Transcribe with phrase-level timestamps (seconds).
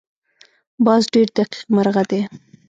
[0.85, 2.21] باز ډېر دقیق مرغه دی